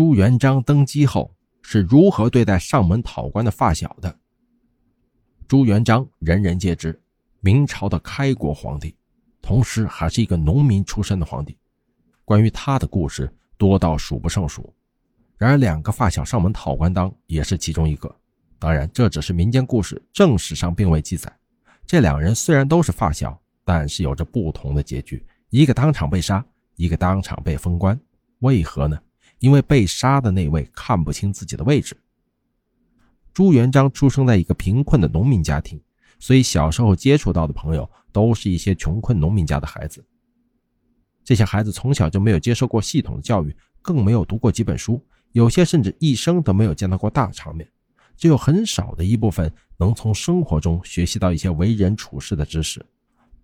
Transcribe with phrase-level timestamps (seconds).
[0.00, 1.30] 朱元璋登基后
[1.60, 4.18] 是如何对待上门讨官的发小的？
[5.46, 6.98] 朱元璋人人皆知，
[7.40, 8.96] 明朝的开国皇帝，
[9.42, 11.54] 同时还是一个农民出身的皇帝。
[12.24, 14.72] 关于他的故事多到数不胜数。
[15.36, 18.10] 然而，两个发小上门讨官当也是其中一个。
[18.58, 21.30] 当然，这只是民间故事，正史上并未记载。
[21.84, 26.42] 这两人虽然都是发小，但是有着不同的结局：一个当场被杀，
[26.76, 28.00] 一个当场被封官。
[28.38, 28.98] 为何呢？
[29.40, 31.96] 因为被杀的那位看不清自己的位置。
[33.34, 35.80] 朱元璋出生在一个贫困的农民家庭，
[36.18, 40.04] 所以小时候接触到的朋友都是一些穷困农民家的孩子。
[41.24, 47.68] 这些孩子从小就没有接受过系统的教育，更没有读过几本书，有些甚至一生都没有见到过大场面。
[48.16, 52.84] 只有很少的一部分能从生活中学习到一些为人处事的知识。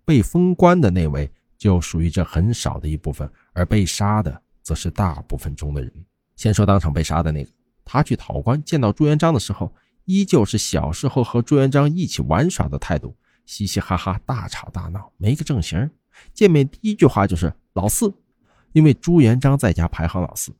[0.05, 4.41] 被封官的那位就属于这很少的一部分，而被杀的。
[4.67, 5.89] 则是大部分中的人。
[6.35, 7.49] 先说当场被杀的那个，
[7.85, 15.89] 他去讨官，见到朱元璋的时候，依旧是小时候和朱元璋一起玩耍的态度，嘻嘻哈哈，大吵大闹，没个正形。
[16.33, 18.13] 见面第一句话就是老四，
[18.73, 20.53] 因为朱元璋在家排行老四。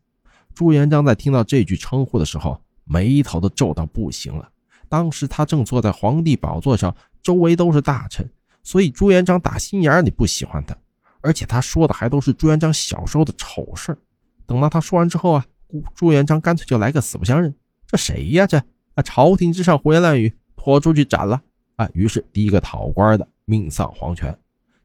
[0.56, 4.50] 朱元璋在听到这句称呼的时候，眉头都皱到不行了。
[4.88, 8.32] 当时他正坐在皇帝宝座上，周围都是大臣，
[8.64, 10.73] 所以朱元璋打心眼里不喜欢他。
[11.22, 13.98] 而且他说的还都是朱元璋小时候的丑事
[14.46, 15.46] 等到他说完之后啊，
[15.94, 17.54] 朱元璋干脆就来个死不相认。
[17.86, 18.48] 这谁呀？
[18.48, 18.58] 这
[18.96, 21.42] 啊，朝廷之上胡言乱语，拖出去斩了
[21.76, 21.90] 啊！
[21.94, 24.38] 于是第一个讨官的命丧黄泉。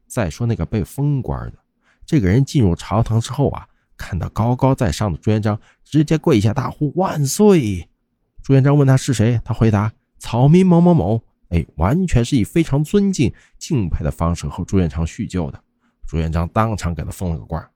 [0.07, 1.57] 再说那个被封官的，
[2.05, 3.67] 这个人进入朝堂之后啊，
[3.97, 7.89] 看到高高在上的朱元璋，直接跪下大呼万岁。
[8.41, 11.21] 朱元璋问他是谁，他回答草民某某某。
[11.49, 15.62] 哎，完全是以非常尊敬、敬佩的方式和朱元璋叙旧的。
[16.13, 17.67] 朱元璋当场给他封了个官。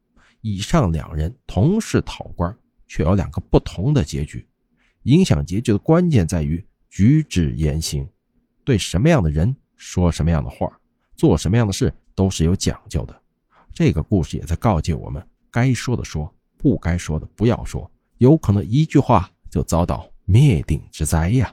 [0.42, 2.56] 以上两人同是讨官，
[2.88, 4.48] 却有两个不同的结局。
[5.06, 8.08] 影响结局的关键在于举止言行，
[8.64, 10.72] 对什么样的人说什么样的话，
[11.16, 13.22] 做什么样的事都是有讲究的。
[13.74, 17.90] 这个故事也在告诫我们：该说的说，不该说的不要说，
[18.20, 21.52] 有可能一句话就遭到灭顶之灾呀。